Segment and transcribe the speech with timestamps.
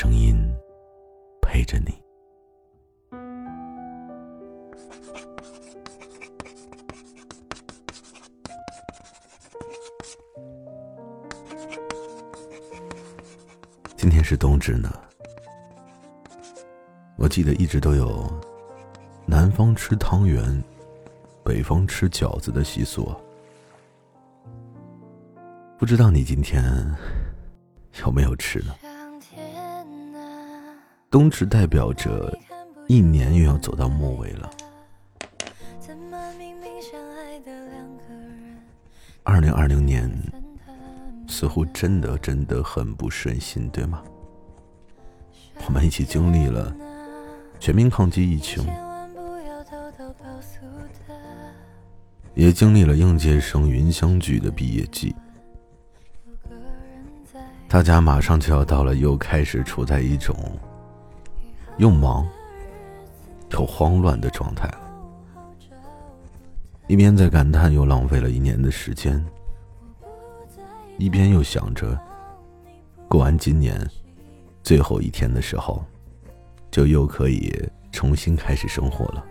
[0.00, 0.38] 声音
[1.42, 1.92] 陪着你。
[13.96, 14.88] 今天是冬至呢，
[17.16, 18.32] 我记得一直都有
[19.26, 20.62] 南方吃汤圆，
[21.42, 23.12] 北方吃饺子的习俗。
[25.76, 26.62] 不知道你今天
[28.04, 28.72] 有没有吃呢？
[31.10, 32.36] 冬至代表着
[32.86, 34.50] 一年又要走到末尾了。
[39.22, 40.10] 二零二零年
[41.26, 44.02] 似乎真的真的很不顺心，对吗？
[45.66, 46.74] 我们一起经历了
[47.58, 48.66] 全民抗击疫情，
[52.34, 55.14] 也经历了应届生云相聚的毕业季。
[57.66, 60.34] 大家马上就要到了，又开始处在一种
[61.78, 62.28] 又忙
[63.50, 64.80] 又慌乱的状态了。
[66.86, 69.24] 一边在感叹又浪费了一年的时间，
[70.96, 71.98] 一边又想着
[73.08, 73.78] 过完今年
[74.62, 75.84] 最后一天的时候，
[76.70, 77.52] 就又可以
[77.92, 79.24] 重新开始生活了。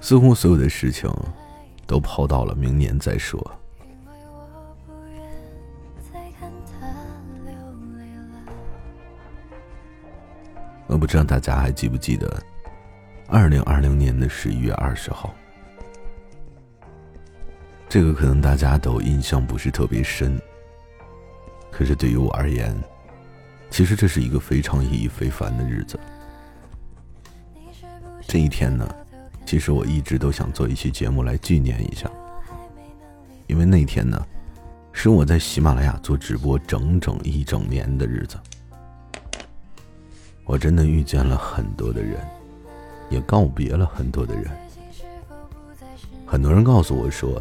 [0.00, 1.08] 似乎所有的事情
[1.86, 3.40] 都抛到了明年再说。
[10.92, 12.30] 我不知道大家还记不记得，
[13.26, 15.34] 二零二零年的十一月二十号，
[17.88, 20.38] 这个可能大家都印象不是特别深。
[21.70, 22.76] 可是对于我而言，
[23.70, 25.98] 其实这是一个非常意义非凡的日子。
[28.28, 28.86] 这一天呢，
[29.46, 32.10] 其实我一直都想做一期节目来纪念一下，
[33.46, 34.22] 因为那天呢，
[34.92, 38.36] 是我在喜马拉雅做直播整整一整年的日子。
[40.44, 42.18] 我真的遇见了很多的人，
[43.08, 44.50] 也告别了很多的人。
[46.26, 47.40] 很多人告诉我说：“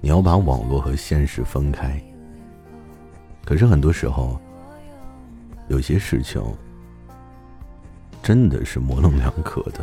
[0.00, 2.00] 你要把网络和现实分开。”
[3.44, 4.40] 可是很多时候，
[5.68, 6.42] 有些事情
[8.22, 9.80] 真的是模棱两可的。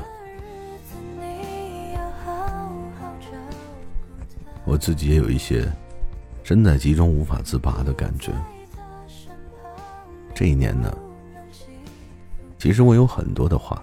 [4.66, 5.72] 我自己也有一些
[6.44, 8.32] 身在其中无法自拔的感觉。
[10.34, 10.92] 这一年呢？
[12.66, 13.80] 其实我有很多的话，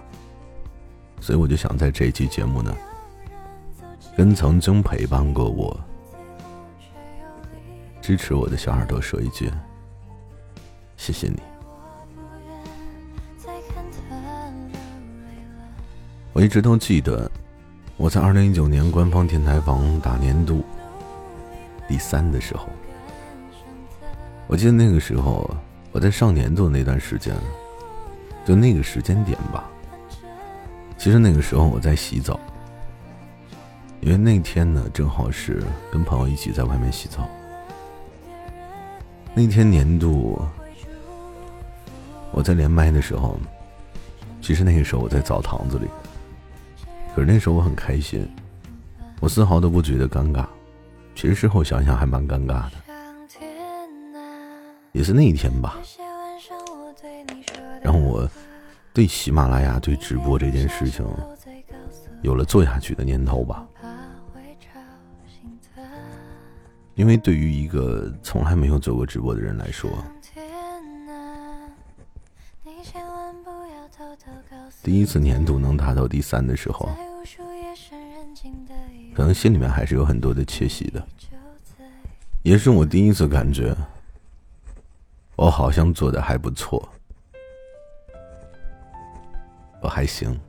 [1.21, 2.75] 所以我就想在这期节目呢，
[4.17, 5.79] 跟曾经陪伴过我、
[8.01, 9.49] 支持我的小耳朵说一句：
[10.97, 11.39] 谢谢你。
[16.33, 17.31] 我一直都记得，
[17.95, 20.61] 我在二零一九年官方天台榜打年度
[21.87, 22.67] 第三的时候，
[24.45, 25.49] 我记得那个时候
[25.93, 27.33] 我在上年度那段时间。
[28.45, 29.69] 就那个时间点吧，
[30.97, 32.39] 其实那个时候我在洗澡，
[34.01, 37.27] 因为那天呢正好是跟朋友一起在外面洗澡。
[39.33, 40.41] 那天年度
[42.31, 43.37] 我在连麦的时候，
[44.41, 45.87] 其实那个时候我在澡堂子里，
[47.15, 48.27] 可是那时候我很开心，
[49.21, 50.45] 我丝毫都不觉得尴尬，
[51.15, 52.71] 其实事后想想还蛮尴尬的，
[54.91, 55.77] 也是那一天吧。
[58.93, 61.03] 对喜马拉雅、对直播这件事情
[62.21, 63.65] 有了做下去的念头吧。
[66.93, 69.89] 因为对于一个从来没有做过直播的人来说，
[74.83, 76.87] 第一次年度能达到第三的时候，
[79.15, 81.03] 可能心里面还是有很多的窃喜的。
[82.43, 83.75] 也是我第一次感觉，
[85.35, 86.87] 我好像做的还不错，
[89.83, 90.39] 我还行，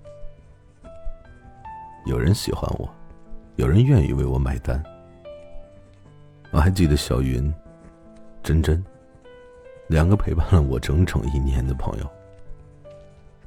[2.07, 2.89] 有人喜欢我，
[3.57, 4.81] 有人愿意为我买单。
[6.53, 7.53] 我还记得小云、
[8.45, 8.83] 真真，
[9.89, 12.09] 两个陪伴了我整整一年的朋友。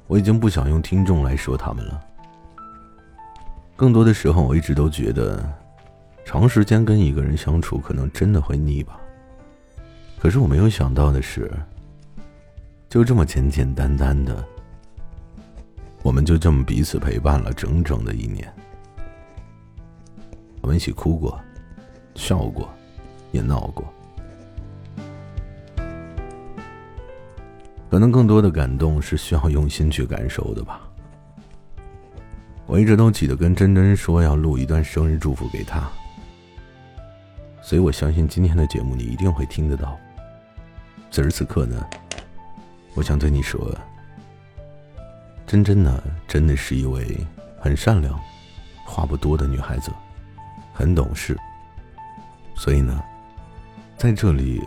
[0.08, 2.04] 我已经不想用听众来说他们了。
[3.78, 5.42] 更多的时候，我一直都觉得，
[6.26, 9.00] 长时间跟一个人相处，可能真的会腻吧。
[10.20, 11.50] 可是我没有想到的是，
[12.90, 14.44] 就这么简简单单的，
[16.08, 18.50] 我们就这么彼此陪伴了整整的一年。
[20.62, 21.38] 我们一起哭过，
[22.16, 22.70] 笑过。
[23.34, 23.86] 也闹过，
[27.92, 30.80] 可能更多的感动是需要用心去感受的吧。
[32.66, 35.90] 我一直都记得跟真真说要录一段生日祝福给她，
[37.62, 40.00] 所以我相信今天的节目你一定会听得到。
[41.12, 41.86] 此时此刻呢，
[42.96, 43.78] 我想对你说，
[45.48, 47.26] 真真呢真的是一位
[47.58, 48.20] 很善良、
[48.86, 49.90] 话不多的女孩子，
[50.74, 51.36] 很懂事，
[52.54, 53.02] 所以呢。
[53.96, 54.62] 在这里，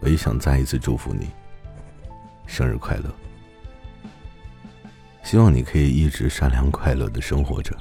[0.00, 1.28] 我也想再一次祝福你，
[2.46, 3.14] 生日快乐！
[5.22, 7.76] 希望你可以一直善良快乐的生活着。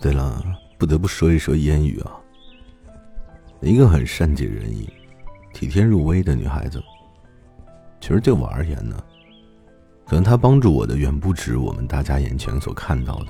[0.00, 0.42] 对了，
[0.76, 2.10] 不得不说一说烟雨啊，
[3.60, 4.92] 一个很善解人意、
[5.56, 6.84] 体贴入微的女孩子。
[7.98, 9.02] 其实对我而言呢，
[10.04, 13.26] 可能她帮助我的远不止我们大家眼前所看到的。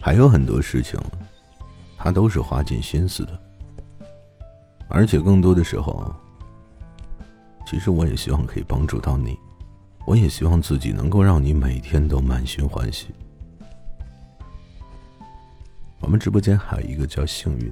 [0.00, 0.96] 还有很多事情，
[1.98, 3.38] 他都是花尽心思的，
[4.88, 6.14] 而且更多的时候，
[7.66, 9.36] 其实我也希望可以帮助到你，
[10.06, 13.08] 我也希望自己能够让你每天都满心欢喜。
[15.98, 17.70] 我们直播间还有一个叫幸运，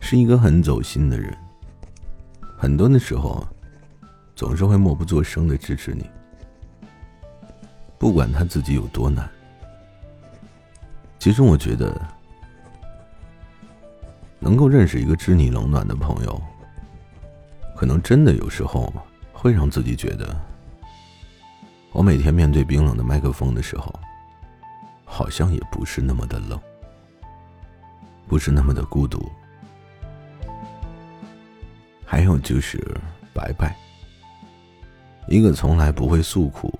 [0.00, 1.32] 是一个很走心的人，
[2.62, 3.44] 很多的时候，
[4.36, 6.08] 总是会默不作声的支持你，
[7.98, 9.28] 不管他自己有多难。
[11.18, 12.00] 其实我觉得，
[14.38, 16.40] 能够认识一个知你冷暖的朋友，
[17.74, 18.94] 可能真的有时候
[19.32, 20.32] 会让自己觉得，
[21.90, 23.92] 我每天面对冰冷的麦克风的时候，
[25.04, 26.56] 好像也不是那么的冷，
[28.28, 29.28] 不是那么的孤独。
[32.12, 32.78] 还有就是
[33.32, 33.74] 白白，
[35.28, 36.70] 一个从来不会诉苦，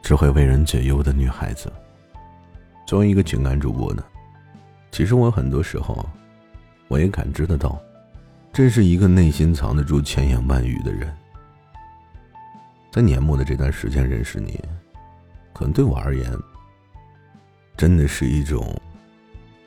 [0.00, 1.70] 只会为人解忧的女孩子。
[2.86, 4.02] 作为一个情感主播呢，
[4.90, 6.08] 其实我很多时候，
[6.88, 7.78] 我也感知得到，
[8.50, 11.14] 这是一个内心藏得住千言万语的人。
[12.90, 14.58] 在年末的这段时间认识你，
[15.52, 16.32] 可能对我而言，
[17.76, 18.74] 真的是一种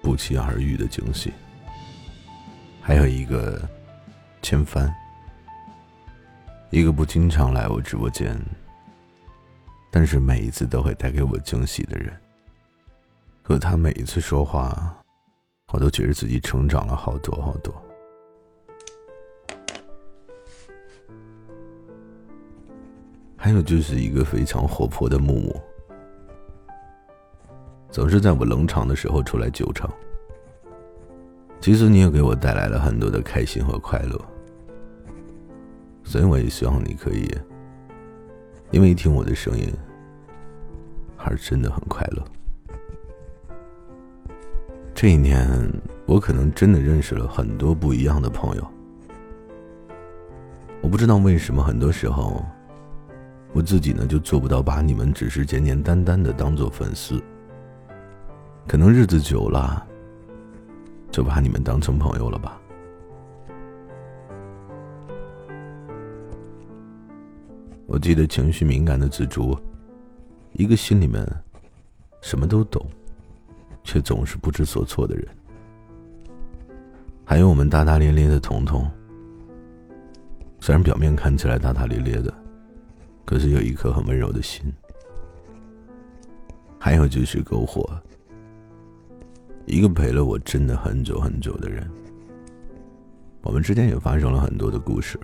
[0.01, 1.31] 不期而遇的惊喜。
[2.81, 3.61] 还有一个
[4.49, 4.89] 千帆，
[6.69, 8.39] 一个不经常来我直播间，
[9.91, 12.17] 但是每一次都会带给我惊喜的人。
[13.43, 14.95] 可他每一次说话，
[15.73, 17.75] 我都觉得自己成长了好多好多。
[23.35, 25.61] 还有就是一个非常活泼的木木，
[27.91, 29.93] 总是在我冷场的时候出来救场。
[31.59, 34.17] 其实你也给我带来了很多的开心和快乐，
[36.07, 37.29] 所以我也希望你可以，
[38.71, 39.69] 因为听我的声音，
[41.17, 42.23] 还是真的很快乐。
[44.95, 45.45] 这一年，
[46.05, 48.65] 我可能真的认识了很多不一样的朋友。
[50.81, 52.41] 我不知道为什么，很多时候，
[53.51, 57.21] 我自己呢就做不到把你们只是简简单单的当做粉丝。
[58.65, 59.85] 可能日子久了，
[61.11, 62.61] 就把你们当成朋友了吧。
[67.87, 69.57] 我记得情绪敏感的紫竹，
[70.53, 71.25] 一个心里面
[72.21, 72.85] 什么都懂。
[73.89, 75.25] 却总是不知所措的人，
[77.23, 78.85] 还有我们大大咧咧的彤彤。
[80.59, 82.33] 虽然表面看起来大大咧咧的，
[83.23, 84.61] 可是有一颗很温柔的心。
[86.77, 87.89] 还有就是篝火，
[89.65, 91.89] 一个陪了我真的很久很久的人。
[93.41, 95.17] 我们之间也发生了很多的故事，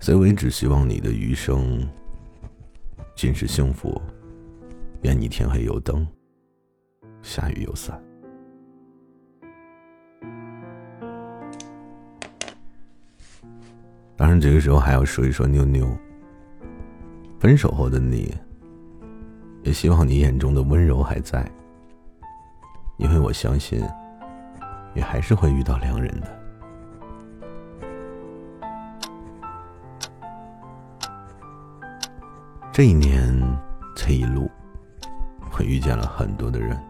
[0.00, 1.86] 所以我也只希望你的余生
[3.14, 4.00] 尽是幸福。
[5.02, 6.06] 愿你天黑有灯。
[7.22, 8.02] 下雨有伞。
[14.16, 15.86] 当然，这个时候还要说一说妞妞。
[17.38, 18.34] 分手后的你，
[19.62, 21.50] 也希望你眼中的温柔还在，
[22.98, 23.82] 因为我相信，
[24.94, 26.39] 你还是会遇到良人的。
[32.80, 33.30] 这一年，
[33.94, 34.50] 这一路，
[35.52, 36.82] 我遇见了很多的人：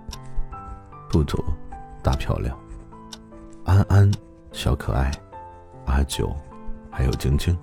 [1.11, 1.43] 兔兔、
[2.01, 2.57] 大漂亮、
[3.65, 4.09] 安安、
[4.53, 5.11] 小可爱、
[5.87, 6.33] 阿九，
[6.93, 7.59] 还有晶晶。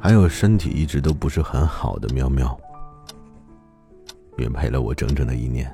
[0.00, 2.56] 还有身体一直都不是很好的喵喵，
[4.38, 5.68] 也陪了我整整的一年。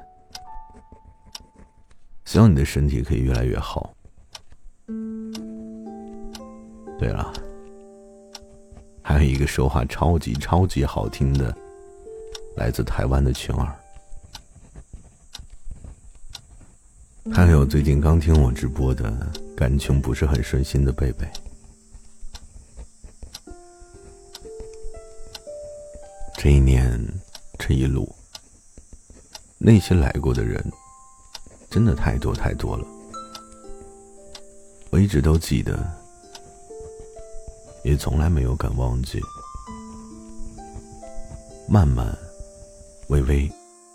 [2.25, 3.93] 希望你的身体可以越来越好。
[6.99, 7.31] 对了，
[9.13, 11.55] 还有一个说话超级超级好听的，
[12.57, 13.77] 来自台湾的群儿，
[17.31, 21.29] 还有最近刚听我直播的感情不是很顺心的贝贝。
[26.39, 26.99] 这一年，
[27.59, 28.11] 这一路，
[29.59, 30.65] 那些来过的人，
[31.69, 32.87] 真的太多太多了。
[34.91, 35.79] 我一直都记得，
[37.85, 39.21] 也从来没有敢忘记。
[41.69, 42.17] 慢慢，
[43.09, 43.51] 微微，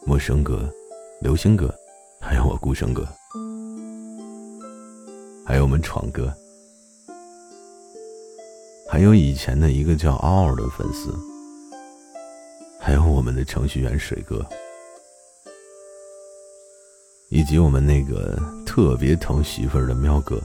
[0.05, 0.69] 陌生哥，
[1.21, 1.73] 流星哥，
[2.19, 3.07] 还有我孤生哥，
[5.45, 6.33] 还有我们闯哥，
[8.89, 11.13] 还有以前的一个叫嗷嗷的粉丝。
[12.79, 14.45] 还有我们的程序员水哥，
[17.29, 20.41] 以及我们那个特别疼媳妇儿的喵哥，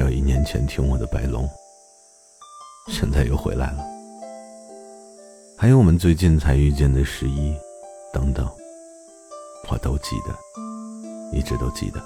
[0.00, 1.46] 还有一年前听我的白龙，
[2.88, 3.84] 现在又回来了。
[5.58, 7.54] 还有我们最近才遇见的十一，
[8.10, 8.50] 等等，
[9.68, 12.02] 我都记得，一直都记得。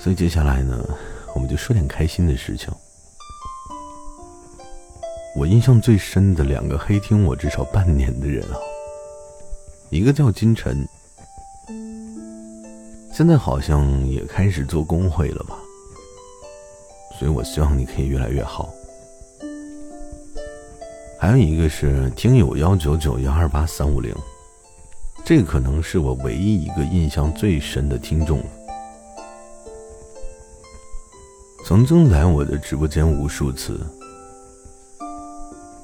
[0.00, 0.84] 所以接下来呢，
[1.36, 2.74] 我们就说点开心的事情。
[5.36, 8.58] 我印象最深的两个黑听我至少半年的人啊，
[9.90, 10.84] 一个叫金晨，
[13.16, 15.56] 现在好像也开始做工会了吧，
[17.16, 18.74] 所以我希望你可以越来越好。
[21.16, 24.12] 还有一个是听友幺九九幺二八三五零，
[25.24, 28.42] 这可能是我唯一一个印象最深的听众，
[31.64, 33.80] 曾经来我的直播间无数次。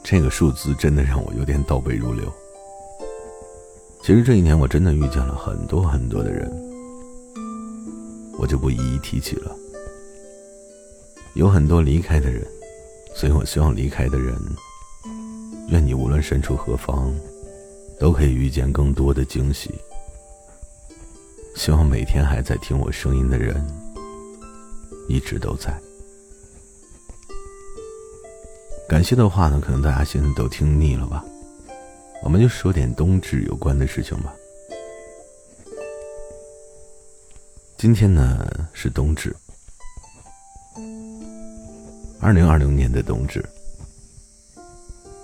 [0.02, 2.24] 这个数字真的让我有点倒背如流。
[4.02, 6.50] 其实这一年我真的遇见了很多很多的人，
[8.40, 9.54] 我就不一一提起了。
[11.34, 12.42] 有很多离开的人，
[13.14, 14.34] 所以我希望离开的人，
[15.68, 17.14] 愿你无论身处何方，
[17.98, 19.74] 都可以遇见更多的惊喜。
[21.54, 23.62] 希望每天还在听我声音的人，
[25.06, 25.78] 一直都在。
[28.88, 31.22] 感谢的话呢，可能大家现在都听腻了吧？
[32.22, 34.34] 我们就说点冬至有关的事情吧。
[37.80, 39.34] 今天呢是冬至，
[42.20, 43.42] 二零二零年的冬至，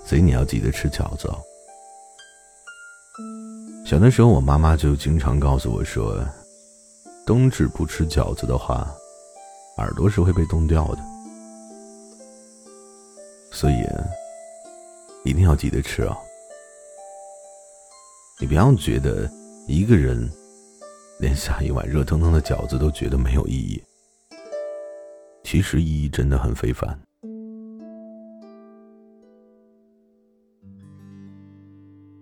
[0.03, 1.27] 所以你要记得吃饺子。
[1.27, 1.37] 哦
[3.85, 6.25] 小的时候，我妈妈就经常告诉我说，
[7.27, 8.91] 冬至不吃饺子的话，
[9.77, 11.01] 耳朵是会被冻掉的。
[13.51, 13.85] 所以，
[15.23, 16.17] 一定要记得吃啊！
[18.39, 19.29] 你不要觉得
[19.67, 20.27] 一个人
[21.19, 23.81] 连下一碗热腾腾的饺子都觉得没有意义，
[25.43, 26.97] 其实意义真的很非凡。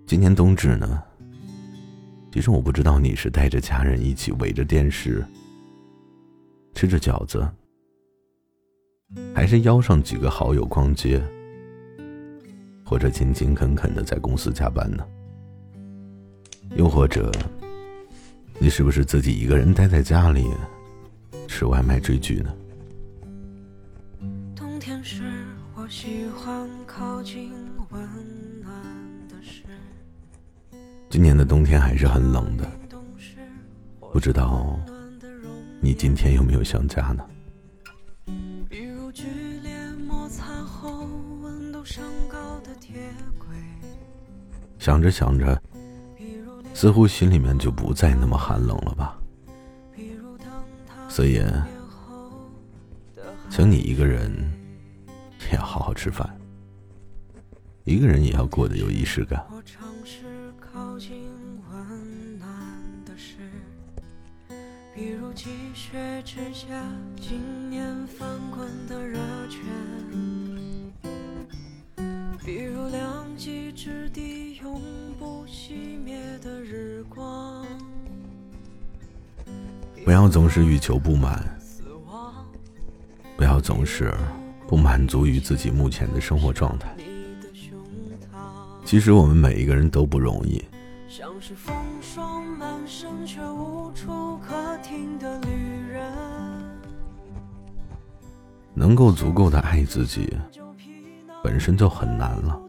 [0.07, 1.03] 今年冬至呢，
[2.31, 5.25] 其实我不知道你是带着家人一起围着电视
[6.73, 7.45] 吃着饺子。
[9.33, 11.21] 还是邀上几个好友逛街，
[12.83, 15.05] 或者勤勤恳恳的在公司加班呢？
[16.75, 17.31] 又或者，
[18.57, 20.49] 你是不是自己一个人待在家里
[21.47, 22.53] 吃外卖追剧呢？
[31.09, 32.69] 今年的冬天还是很冷的，
[34.11, 34.79] 不知道
[35.79, 37.23] 你今天有没有想家呢？
[44.79, 45.61] 想着想着，
[46.75, 49.17] 似乎心里面就不再那么寒冷了吧。
[51.07, 51.41] 所以，
[53.49, 54.29] 请你一个人
[55.49, 56.29] 也要好好吃饭，
[57.85, 59.41] 一个人也要过得有仪式感。
[64.93, 65.31] 比如
[72.45, 74.79] 两极之地永
[75.17, 77.65] 不熄灭的日光。
[80.03, 81.43] 不要总是欲求不满，
[83.35, 84.13] 不要总是
[84.67, 86.95] 不满足于自己目前的生活状态。
[88.85, 90.63] 其实我们每一个人都不容易。
[98.75, 100.31] 能够足够的爱自己，
[101.45, 102.59] 本身就很难了，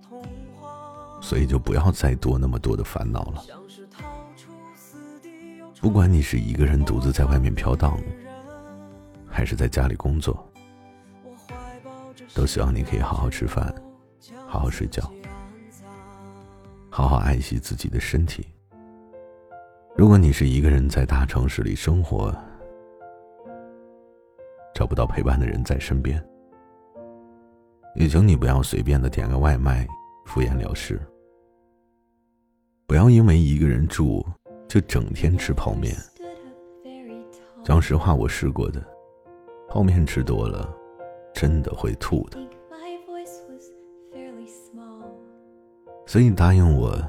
[1.22, 3.42] 所以就不要再多那么多的烦恼了。
[5.80, 7.98] 不管你是一个人独自在外面飘荡，
[9.26, 10.46] 还是在家里工作，
[12.34, 13.74] 都希望你可以好好吃饭，
[14.46, 15.10] 好好睡觉，
[16.90, 18.46] 好好爱惜自己的身体。
[19.96, 22.30] 如果你是一个人在大城市里生活，
[24.74, 26.22] 找不到陪伴的人在身边，
[27.96, 29.86] 也请你不要随便的点个外卖，
[30.26, 31.00] 敷衍了事。
[32.86, 34.24] 不要因为一个人住。
[34.68, 35.94] 就整天吃泡面。
[37.62, 38.84] 讲实话，我试过的，
[39.68, 40.68] 泡面吃多了，
[41.32, 42.38] 真的会吐的。
[46.04, 47.00] 所以答应我，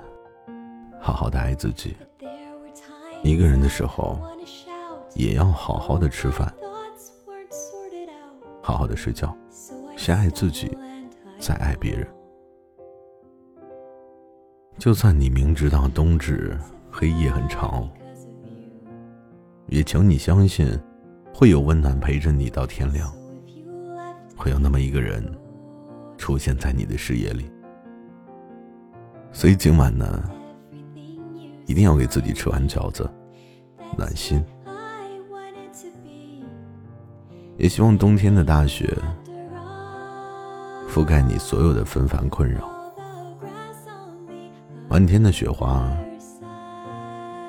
[1.01, 1.98] 好好的爱自己。
[3.24, 4.20] 一个人的时候，
[5.15, 6.53] 也要好好的吃饭，
[8.62, 9.36] 好好的睡觉，
[10.07, 10.71] 先爱自己，
[11.37, 12.07] 再爱别人。
[14.77, 16.57] 就算你明知道冬至。
[16.89, 17.87] 黑夜很长，
[19.65, 20.65] 也请你相信，
[21.33, 23.13] 会有温暖陪着你到天亮，
[24.37, 25.21] 会有那么一个人
[26.17, 27.51] 出现在你的视野里。
[29.33, 30.23] 所以今晚呢，
[31.65, 33.07] 一定要给自己吃完饺子，
[33.97, 34.41] 暖心。
[37.57, 38.97] 也希望冬天的大雪
[40.97, 42.67] 覆盖你所有的纷繁困扰，
[44.89, 45.95] 满天的雪花。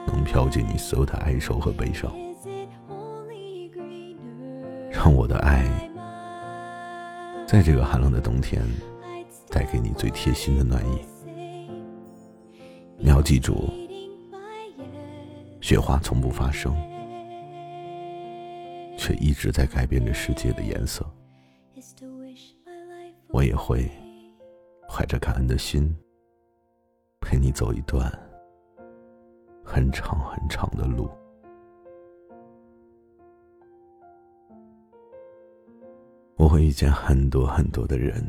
[0.06, 2.12] 能飘进你所有的哀愁和悲伤，
[4.90, 5.64] 让我的爱
[7.46, 8.62] 在这个寒冷的冬天
[9.48, 10.98] 带给你最贴心的暖意。
[12.98, 13.70] 你要记住，
[15.62, 16.76] 雪花从不发生，
[18.98, 21.02] 却一直在改变着世界的颜色。
[23.30, 23.88] 我也会
[24.88, 25.94] 怀着感恩的心
[27.20, 28.10] 陪你走一段。
[29.64, 31.10] 很长很长的路，
[36.36, 38.24] 我会遇见很多很多的人，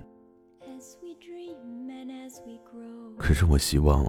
[3.18, 4.06] 可是我希望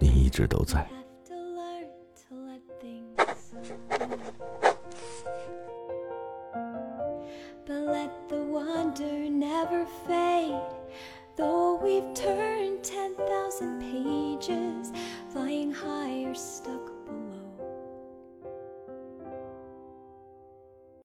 [0.00, 0.88] 你一直都在。